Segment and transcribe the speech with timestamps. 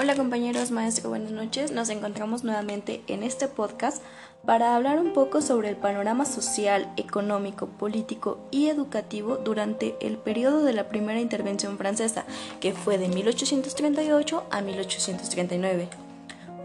[0.00, 1.72] Hola compañeros, maestro, buenas noches.
[1.72, 4.00] Nos encontramos nuevamente en este podcast
[4.46, 10.62] para hablar un poco sobre el panorama social, económico, político y educativo durante el periodo
[10.62, 12.26] de la primera intervención francesa,
[12.60, 15.88] que fue de 1838 a 1839.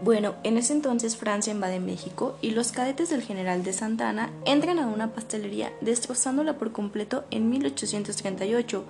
[0.04, 4.30] Bueno, en ese entonces Francia invade México y los cadetes del general de Santa Ana
[4.44, 8.84] entran a una pastelería destrozándola por completo en 1838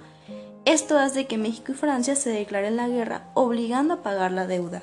[0.65, 4.83] esto hace que México y Francia se declaren la guerra, obligando a pagar la deuda.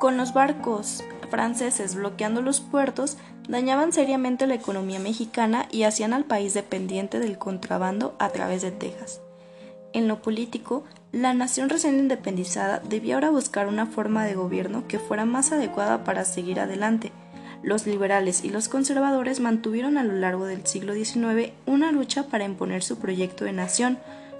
[0.00, 3.16] Con los barcos franceses bloqueando los puertos,
[3.48, 8.70] dañaban seriamente la economía mexicana y hacían al país dependiente del contrabando a través de
[8.70, 9.20] Texas.
[9.92, 14.98] En lo político, la nación recién independizada debía ahora buscar una forma de gobierno que
[14.98, 17.12] fuera más adecuada para seguir adelante.
[17.62, 22.44] Los liberales y los conservadores mantuvieron a lo largo del siglo XIX una lucha para
[22.44, 23.98] imponer su proyecto de nación,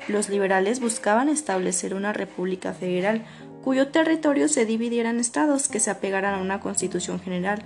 [0.09, 3.25] los liberales buscaban establecer una república federal
[3.63, 7.63] cuyo territorio se dividiera en estados que se apegaran a una constitución general,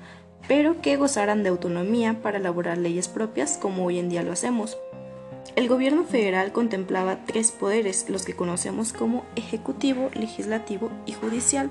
[0.47, 4.79] pero que gozaran de autonomía para elaborar leyes propias como hoy en día lo hacemos.
[5.57, 11.69] El gobierno federal contemplaba tres poderes, los que conocemos como ejecutivo, legislativo y judicial.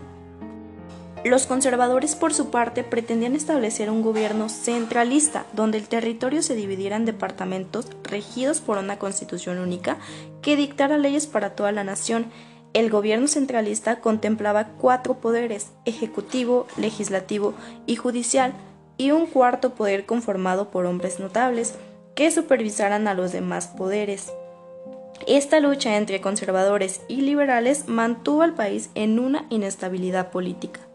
[1.25, 6.95] Los conservadores, por su parte, pretendían establecer un gobierno centralista, donde el territorio se dividiera
[6.95, 9.97] en departamentos regidos por una constitución única
[10.41, 12.27] que dictara leyes para toda la nación.
[12.73, 17.55] El gobierno centralista contemplaba cuatro poderes, ejecutivo, legislativo
[17.87, 18.53] y judicial,
[18.97, 21.75] y un cuarto poder conformado por hombres notables,
[22.15, 24.31] que supervisaran a los demás poderes.
[25.25, 30.86] Esta lucha entre conservadores y liberales mantuvo al país en una inestabilidad política.